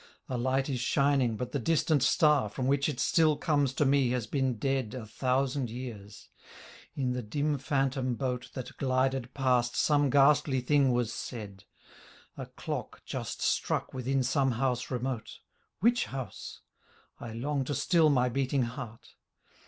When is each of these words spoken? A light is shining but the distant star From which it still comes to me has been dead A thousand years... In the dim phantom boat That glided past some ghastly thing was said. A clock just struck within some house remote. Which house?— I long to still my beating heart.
A 0.27 0.35
light 0.35 0.67
is 0.67 0.79
shining 0.79 1.37
but 1.37 1.51
the 1.51 1.59
distant 1.59 2.01
star 2.01 2.49
From 2.49 2.65
which 2.65 2.89
it 2.89 2.99
still 2.99 3.37
comes 3.37 3.71
to 3.73 3.85
me 3.85 4.09
has 4.09 4.25
been 4.25 4.55
dead 4.57 4.95
A 4.95 5.05
thousand 5.05 5.69
years... 5.69 6.27
In 6.95 7.11
the 7.13 7.21
dim 7.21 7.59
phantom 7.59 8.15
boat 8.15 8.49
That 8.55 8.75
glided 8.77 9.31
past 9.35 9.75
some 9.75 10.09
ghastly 10.09 10.59
thing 10.59 10.91
was 10.91 11.13
said. 11.13 11.65
A 12.35 12.47
clock 12.47 13.03
just 13.05 13.43
struck 13.43 13.93
within 13.93 14.23
some 14.23 14.53
house 14.53 14.89
remote. 14.89 15.37
Which 15.81 16.05
house?— 16.05 16.61
I 17.19 17.33
long 17.33 17.63
to 17.65 17.75
still 17.75 18.09
my 18.09 18.27
beating 18.27 18.63
heart. 18.63 19.13